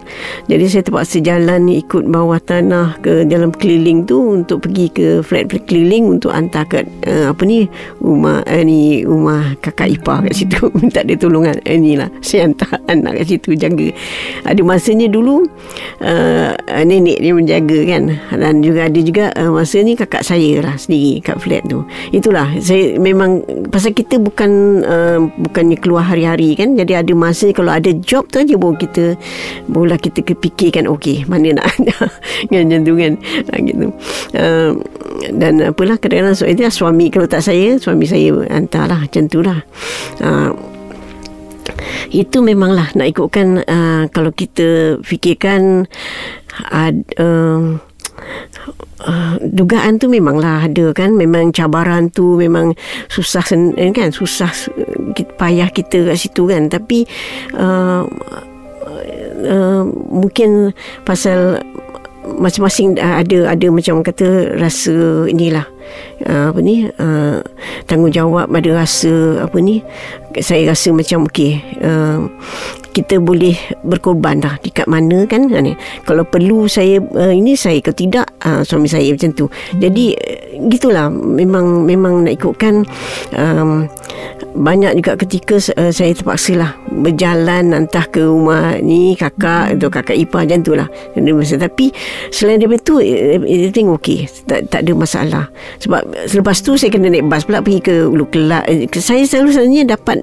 [0.52, 5.48] Jadi saya terpaksa jalan Ikut bawah tanah Ke dalam keliling tu Untuk pergi ke flat
[5.50, 7.65] keliling Untuk hantar ke uh, Apa ni
[8.04, 10.69] Rumah uh, ni Rumah kakak ipar kat situ.
[10.78, 11.60] Minta dia tolongan.
[11.63, 13.89] Uh, Inilah Saya hantar anak kat situ Jaga.
[14.43, 15.48] Ada masanya dulu
[16.04, 16.52] uh,
[16.84, 18.04] Nenek dia menjaga kan.
[18.36, 21.85] Dan juga ada juga uh, Masa ni kakak saya lah sendiri kat flat tu.
[22.09, 26.73] Itulah saya memang pasal kita bukan uh, bukannya keluar hari-hari kan.
[26.73, 29.13] Jadi ada masa kalau ada job tu aja baru kita
[29.69, 31.69] barulah kita fikirkan okey mana nak
[32.88, 33.13] tu kan.
[33.21, 33.85] Ha, gitu.
[34.33, 34.71] Uh,
[35.35, 39.62] dan apalah kadang-kadang so, itu suami kalau tak saya suami saya hantarlah macam tu lah.
[40.23, 40.55] Uh,
[42.09, 45.85] itu memanglah nak ikutkan uh, kalau kita fikirkan
[46.73, 47.77] uh, uh,
[49.00, 51.15] Uh, dugaan tu memanglah ada kan?
[51.15, 52.76] Memang cabaran tu memang
[53.08, 54.12] susah sen, kan?
[54.12, 54.52] Susah
[55.39, 56.68] payah kita kat situ kan?
[56.68, 57.08] Tapi
[57.56, 58.04] uh,
[59.48, 60.76] uh, mungkin
[61.08, 61.63] pasal
[62.38, 65.65] masing-masing ada ada macam kata rasa inilah
[66.25, 67.39] uh, apa ni uh,
[67.86, 69.82] tanggungjawab ada rasa apa ni
[70.39, 72.28] saya rasa macam okey uh,
[72.89, 75.78] kita boleh berkorban dah dekat mana kan ni.
[76.04, 79.45] kalau perlu saya uh, ini saya ke tidak uh, suami saya macam tu
[79.78, 82.84] jadi uh, gitulah memang memang nak ikutkan
[83.38, 83.88] um,
[84.56, 90.17] banyak juga ketika uh, saya terpaksa lah berjalan entah ke rumah ni kakak atau kakak
[90.17, 90.88] ipar macam tu lah.
[91.15, 91.91] Tapi
[92.32, 95.45] selain daripada tu everything okey tak, tak ada masalah.
[95.84, 98.65] Sebab selepas tu saya kena naik bas pula pergi ke Ulu Kelab.
[98.95, 100.17] Saya selalu sebenarnya dapat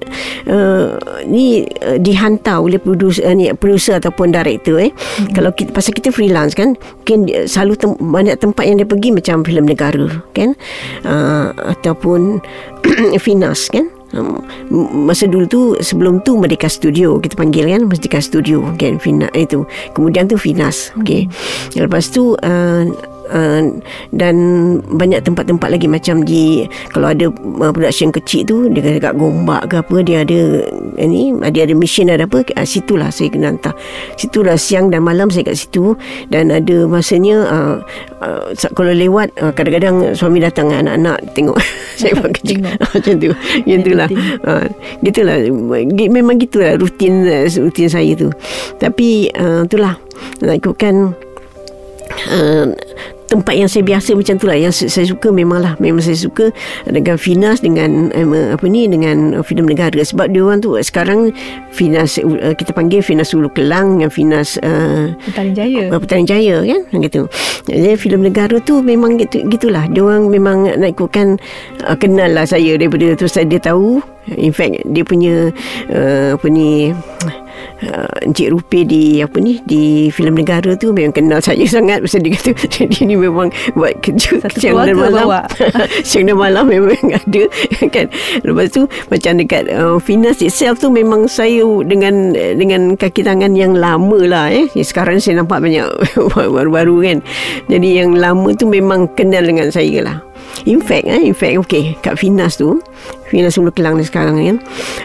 [0.49, 0.97] uh,
[1.29, 4.89] ni uh, dihantar oleh producer uh, ni producer ataupun director eh.
[4.89, 5.33] Mm-hmm.
[5.37, 6.73] kalau kita pasal kita freelance kan
[7.03, 10.57] mungkin selalu tem- banyak tempat yang dia pergi macam filem negara kan?
[11.05, 12.41] Uh, ataupun
[13.23, 13.76] Finas kan
[14.71, 19.67] masa dulu tu sebelum tu Merdeka Studio kita panggil kan Merdeka Studio kan Fina itu
[19.91, 21.83] kemudian tu Finas okey hmm.
[21.87, 22.83] lepas tu uh,
[23.31, 23.61] uh,
[24.15, 24.35] dan
[24.87, 29.81] banyak tempat-tempat lagi macam di kalau ada uh, production kecil tu dia dekat Gombak ke
[29.81, 30.67] apa dia ada
[31.01, 33.73] ni dia ada mission ada apa uh, situlah saya kena hantar.
[34.19, 35.95] Situlah siang dan malam saya kat situ
[36.31, 37.75] dan ada masanya uh,
[38.21, 41.57] uh, kalau lewat uh, kadang-kadang suami datang anak-anak tengok.
[41.97, 43.33] Saya buat kerja macam tu.
[43.65, 44.09] Yang itulah
[44.45, 44.65] uh,
[45.01, 45.37] gitulah.
[46.13, 47.25] Memang gitulah rutin
[47.57, 48.29] rutin saya tu.
[48.77, 49.97] Tapi uh, itulah.
[50.45, 51.17] Nak ikutkan
[52.29, 52.65] uh,
[53.27, 54.57] tempat yang saya biasa macam tu lah.
[54.57, 56.49] Yang saya suka memanglah memang saya suka
[56.87, 59.99] dengan Finas dengan um, apa ni dengan filem negara.
[59.99, 61.35] Sebab dia orang tu sekarang
[61.71, 62.17] Finas
[62.57, 65.83] kita panggil Finas Ulu Kelang dengan Finas uh, Petaling Jaya.
[65.91, 66.81] uh, Petaling Jaya kan?
[67.03, 67.21] Gitu.
[67.67, 69.85] Jadi filem negara tu memang gitu gitulah.
[69.91, 71.35] Dia orang memang nak ikutkan
[71.83, 73.27] uh, kenal lah saya daripada tu.
[73.27, 73.99] Saya dia tahu
[74.35, 75.51] in fact dia punya
[75.91, 76.91] uh, apa ni
[77.87, 82.03] uh, Encik Rupi di apa ni di filem negara tu memang kenal saya sangat.
[82.03, 85.45] Pasal dia kata jadi ni memang buat kerja Satu siang dan malam.
[86.03, 87.43] siang dan malam memang ada
[87.89, 88.05] kan?
[88.43, 93.77] Lepas tu macam dekat uh, Finas itself tu memang saya dengan dengan kaki tangan yang
[93.77, 94.65] lama lah eh.
[94.77, 95.83] Sekarang saya nampak banyak
[96.33, 97.17] baru-baru kan?
[97.67, 100.17] Jadi yang lama tu memang kenal dengan saya lah.
[100.65, 102.81] In fact eh, In fact okay Kat Finas tu
[103.29, 104.57] Finas Ulu Kelang ni sekarang kan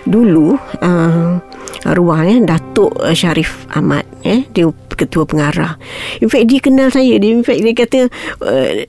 [0.08, 1.36] Dulu uh,
[1.82, 5.76] eh Datuk uh, Syarif Ahmad eh dia ketua pengarah.
[6.22, 7.18] In fact dia kenal saya.
[7.18, 8.00] Dia in fact dia kata
[8.42, 8.86] uh,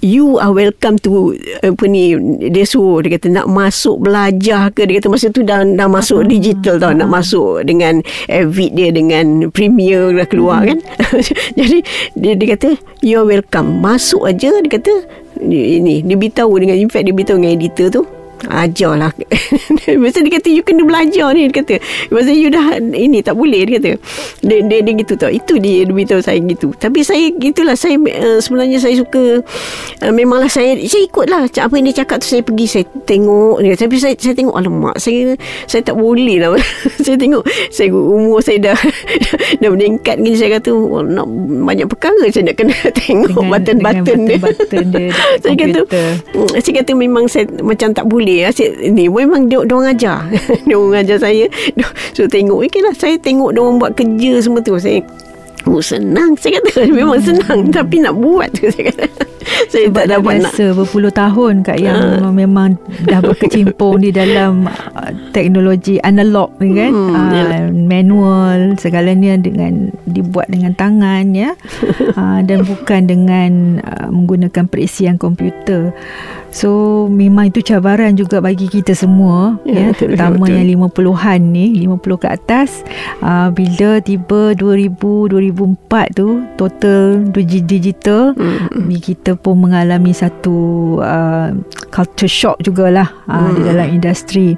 [0.00, 2.16] You are welcome to apa ni
[2.48, 3.04] dia suruh.
[3.04, 4.88] Dia kata nak masuk belajar ke?
[4.88, 6.32] Dia kata masa tu dah dah masuk uh-huh.
[6.32, 6.96] digital tau.
[6.96, 8.00] Nak masuk dengan
[8.32, 10.72] Avid dia dengan Premiere dah keluar uh-huh.
[10.72, 10.78] kan?
[11.60, 11.84] Jadi
[12.16, 13.84] dia dia kata you are welcome.
[13.84, 15.04] Masuk aja dia kata
[15.44, 18.02] ini dia beritahu dengan in fact dia beritahu dengan editor tu
[18.48, 19.12] Ajarlah
[20.00, 21.76] Masa dia kata You kena belajar ni Dia kata.
[22.08, 23.90] Masa you dah Ini tak boleh Dia kata.
[24.40, 25.28] Dia, dia, dia gitu tau.
[25.28, 26.72] Itu dia Dia beritahu saya gitu.
[26.72, 29.44] Tapi saya Gitulah saya uh, Sebenarnya saya suka
[30.00, 33.60] uh, Memanglah saya Saya ikut lah Apa yang dia cakap tu Saya pergi Saya tengok
[33.60, 35.36] dia, Tapi saya, saya tengok Alamak Saya
[35.68, 36.56] Saya tak boleh lah.
[37.04, 38.78] Saya tengok Saya umur saya dah
[39.60, 40.32] Dah meningkat ni.
[40.32, 41.26] Saya kata oh, Nak
[41.68, 45.08] banyak perkara Saya nak kena tengok Button-button dia, button dia
[45.44, 45.80] Saya kata
[46.56, 50.18] Saya kata memang Saya macam tak boleh boleh asyik ni memang dia orang ajar.
[50.66, 51.46] Dia orang ajar saya.
[52.16, 54.76] So tengok okeylah saya tengok dia orang buat kerja semua tu.
[54.78, 55.02] Saya
[55.68, 56.88] Oh senang Saya kata.
[57.00, 57.28] Memang hmm.
[57.28, 59.04] senang Tapi nak buat tu Saya kata.
[59.68, 62.32] Saya Sebab tak dapat nak berpuluh tahun Kak yang uh.
[62.32, 66.92] memang Dah berkecimpung Di dalam uh, Teknologi analog ni kan?
[66.96, 71.52] Hmm, uh, Manual Segalanya dengan Dibuat dengan tangan ya.
[72.16, 73.50] Uh, Dan bukan dengan
[73.84, 75.92] uh, Menggunakan perisian komputer
[76.50, 79.54] So memang itu cabaran juga bagi kita semua.
[79.62, 82.82] Ya, ya terutama yang 50-an ni 50 ke atas.
[83.22, 88.90] Uh, bila tiba 2000 2004 tu total digital mm-hmm.
[88.98, 91.54] kita pun mengalami satu uh,
[91.94, 93.54] culture shock jugalah uh, mm.
[93.54, 94.48] di dalam industri.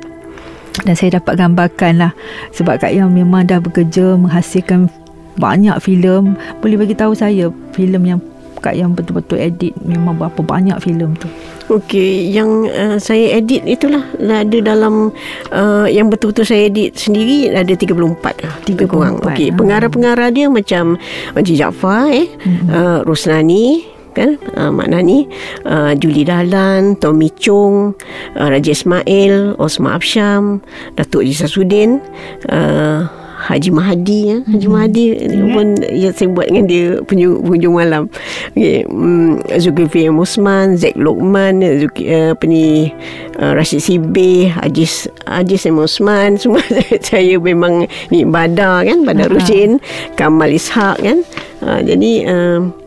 [0.88, 2.12] Dan saya dapat gambarkan lah
[2.56, 4.88] sebab Kak Yang memang dah bekerja menghasilkan
[5.36, 6.32] banyak filem.
[6.64, 8.20] Boleh bagi tahu saya filem yang
[8.62, 11.26] Kak Yang betul-betul edit memang berapa banyak filem tu
[11.72, 15.08] Okey, yang uh, saya edit itulah ada dalam
[15.48, 17.96] uh, yang betul-betul saya edit sendiri ada 34
[18.44, 18.54] lah.
[18.68, 19.16] 34 kurang.
[19.24, 19.56] Okey, ha.
[19.56, 21.00] pengarah-pengarah dia macam
[21.32, 22.68] Haji Jaafar eh, hmm.
[22.68, 25.24] uh, Rosnani kan uh, Mak Nani
[25.64, 27.96] uh, Julie Dahlan Tommy Chong
[28.36, 30.60] uh, Raja Ismail Osma Absyam
[31.00, 32.04] Datuk Haji Sasudin
[32.52, 33.08] uh,
[33.42, 34.36] Haji Mahdi ya.
[34.46, 34.74] Haji hmm.
[34.74, 35.50] Mahdi yeah.
[35.50, 38.06] pun ya saya buat dengan dia penghujung malam.
[38.54, 42.94] Okey, um, Zulkifli Musman, Zack Lokman, Zulki, uh, apa ni
[43.42, 44.86] uh, Rashid Sibe, Haji
[45.26, 46.62] Haji Sam Osman semua
[47.02, 49.32] saya memang ni Badar kan, Badar.
[49.32, 49.82] Rusin,
[50.14, 51.26] Kamal Ishak kan.
[51.62, 52.81] Uh, jadi uh,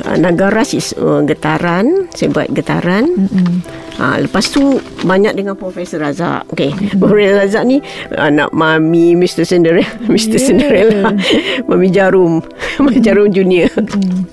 [0.00, 3.56] uh, Nagaras is uh, getaran saya buat getaran mm-hmm.
[4.00, 6.72] uh, lepas tu banyak dengan Profesor Razak okay.
[6.72, 6.98] mm-hmm.
[6.98, 7.78] Profesor Razak ni
[8.16, 9.44] anak Mami Mr.
[9.44, 10.36] Cinderella Mr.
[10.38, 10.42] Yeah.
[10.42, 11.02] Cinderella
[11.68, 12.40] Mami Jarum
[12.82, 14.24] Mami Jarum Junior mm-hmm.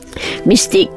[0.48, 0.92] Mistik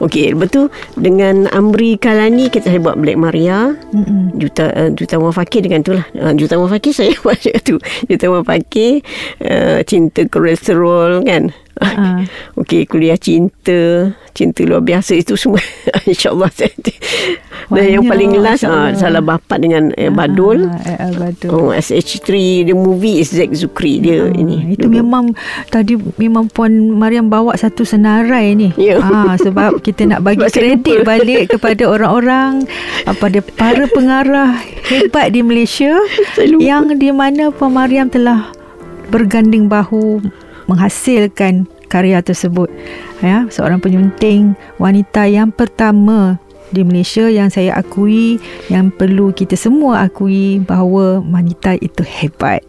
[0.00, 0.62] Okey Lepas tu
[0.96, 4.36] Dengan Amri Kalani Kita saya buat Black Maria mm-hmm.
[4.36, 7.76] Juta uh, Juta Wan Fakir dengan tu lah uh, Juta Wan Fakir saya buat tu
[8.06, 9.04] Juta Wan Fakir
[9.42, 12.24] uh, Cinta kolesterol kan Uh.
[12.60, 15.60] Okey, kuliah cinta, cinta luar biasa itu semua
[16.10, 16.72] insya-Allah saya.
[17.68, 20.70] Dan yang paling last uh, salah bapak dengan uh, Badul.
[20.72, 21.50] Uh, Badul.
[21.52, 22.28] Oh, SH3
[22.64, 24.72] the movie is Zack Zukri dia uh, ini.
[24.72, 25.04] Itu dulu.
[25.04, 25.24] memang
[25.68, 28.72] tadi memang puan Mariam bawa satu senarai ni.
[28.80, 29.02] Yeah.
[29.02, 32.66] Ha, sebab kita nak bagi kredit balik kepada orang-orang
[33.18, 35.98] pada para pengarah hebat di Malaysia
[36.62, 38.50] yang di mana puan Mariam telah
[39.10, 40.22] berganding bahu
[40.66, 42.66] menghasilkan karya tersebut.
[43.22, 46.36] Ya, seorang penyunting wanita yang pertama
[46.70, 52.62] di Malaysia yang saya akui yang perlu kita semua akui bahawa wanita itu hebat.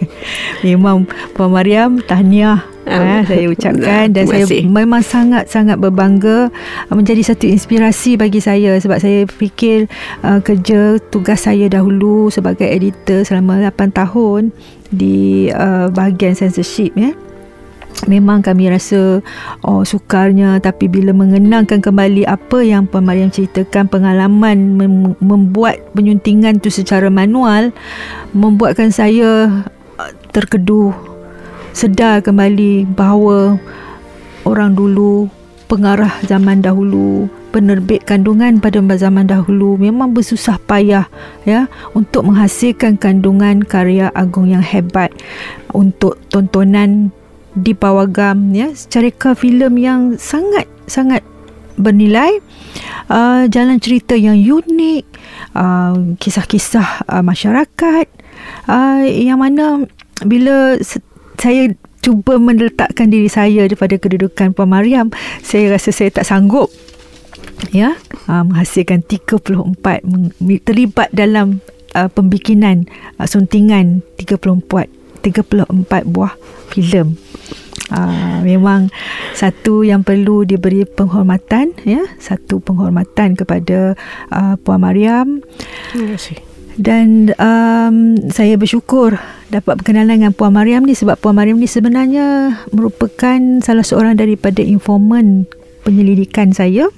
[0.66, 4.10] Memang Puan Mariam tahniah ha, saya ucapkan.
[4.12, 6.50] Dan saya memang sangat-sangat berbangga
[6.88, 9.86] uh, menjadi satu inspirasi bagi saya sebab saya fikir
[10.24, 14.42] uh, kerja tugas saya dahulu sebagai editor selama 8 tahun
[14.90, 17.14] di uh, bahagian censorship ya
[18.08, 19.20] Memang kami rasa
[19.60, 26.62] oh, sukarnya tapi bila mengenangkan kembali apa yang Puan Mariam ceritakan pengalaman mem- membuat penyuntingan
[26.64, 27.74] tu secara manual
[28.32, 29.50] membuatkan saya
[30.00, 30.94] uh, terkeduh
[31.76, 33.60] sedar kembali bahawa
[34.48, 35.30] orang dulu
[35.70, 41.06] pengarah zaman dahulu penerbit kandungan pada zaman dahulu memang bersusah payah
[41.46, 45.10] ya untuk menghasilkan kandungan karya agung yang hebat
[45.70, 47.14] untuk tontonan
[47.54, 51.26] di pawagam ya secara filem yang sangat sangat
[51.80, 52.38] bernilai
[53.10, 55.04] uh, jalan cerita yang unik
[55.56, 58.06] uh, kisah-kisah uh, masyarakat
[58.68, 59.88] uh, yang mana
[60.22, 60.76] bila
[61.40, 65.08] saya cuba meletakkan diri saya daripada kedudukan Puan Mariam
[65.40, 66.68] saya rasa saya tak sanggup
[67.72, 67.96] ya
[68.28, 70.04] uh, menghasilkan 34
[70.64, 71.60] terlibat dalam
[71.96, 72.88] uh, pembikinan
[73.20, 76.32] uh, suntingan 34 34 buah
[76.72, 77.16] filem.
[77.90, 78.86] Uh, memang
[79.34, 82.06] satu yang perlu diberi penghormatan ya.
[82.22, 83.98] Satu penghormatan kepada
[84.30, 85.42] uh, puan Mariam.
[85.90, 86.50] Terima kasih.
[86.80, 89.20] Dan um, saya bersyukur
[89.52, 94.64] dapat berkenalan dengan Puan Mariam ni sebab Puan Mariam ni sebenarnya merupakan salah seorang daripada
[94.64, 95.44] informan
[95.84, 96.88] penyelidikan saya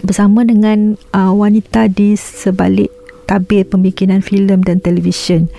[0.00, 2.95] bersama dengan uh, wanita di sebalik
[3.26, 5.50] tabir pembikinan filem dan televisyen.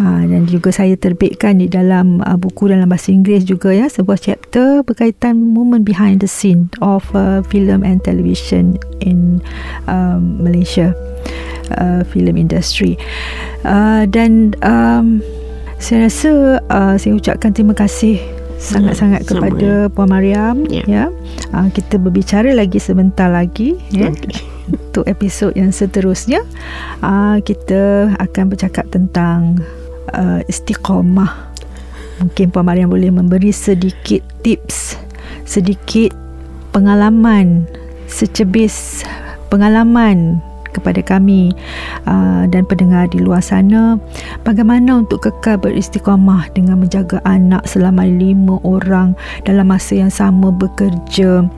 [0.00, 4.18] Ha, dan juga saya terbitkan di dalam uh, buku dalam bahasa Inggeris juga ya sebuah
[4.18, 9.44] chapter berkaitan moment behind the scene of uh, film and television in
[9.84, 10.96] um, Malaysia
[11.76, 12.96] uh, film industry.
[13.68, 15.20] Uh, dan um,
[15.76, 18.16] saya rasa uh, saya ucapkan terima kasih
[18.62, 20.86] sangat-sangat kepada Puan Mariam yeah.
[20.88, 21.04] ya.
[21.52, 24.08] Uh, kita berbicara lagi sebentar lagi ya
[24.92, 26.44] untuk episod yang seterusnya
[27.00, 29.56] uh, kita akan bercakap tentang
[30.12, 31.48] uh, istiqamah.
[32.20, 35.00] Mungkin Puan Mariam boleh memberi sedikit tips,
[35.48, 36.12] sedikit
[36.76, 37.64] pengalaman,
[38.04, 39.00] secebis
[39.48, 40.44] pengalaman
[40.76, 41.56] kepada kami
[42.04, 43.96] uh, dan pendengar di luar sana
[44.44, 49.16] bagaimana untuk kekal beristiqamah dengan menjaga anak selama lima orang
[49.48, 51.48] dalam masa yang sama bekerja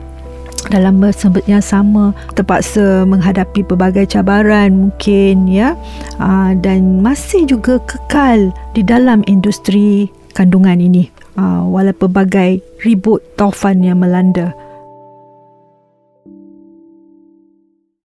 [0.69, 5.77] dalam masa yang sama terpaksa menghadapi pelbagai cabaran mungkin ya.
[6.17, 11.09] Aa, ah, dan masih juga kekal di dalam industri kandungan ini.
[11.37, 14.53] Aa, ah, walaupun pelbagai ribut taufan yang melanda